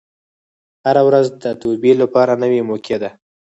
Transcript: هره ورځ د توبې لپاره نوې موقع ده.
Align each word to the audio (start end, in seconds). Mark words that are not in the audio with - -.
هره 0.85 1.01
ورځ 1.07 1.25
د 1.43 1.45
توبې 1.61 1.93
لپاره 2.01 2.33
نوې 2.43 2.61
موقع 2.69 2.97
ده. 3.03 3.09